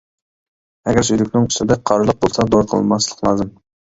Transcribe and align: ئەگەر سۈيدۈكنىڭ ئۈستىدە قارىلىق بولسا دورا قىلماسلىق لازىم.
ئەگەر 0.91 1.07
سۈيدۈكنىڭ 1.09 1.45
ئۈستىدە 1.51 1.77
قارىلىق 1.91 2.19
بولسا 2.25 2.47
دورا 2.53 2.69
قىلماسلىق 2.73 3.23
لازىم. 3.29 3.53